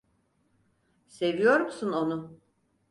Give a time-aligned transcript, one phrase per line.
[1.07, 2.39] Seviyor musun onu?